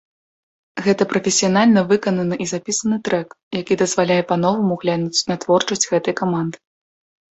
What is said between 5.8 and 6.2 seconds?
гэтай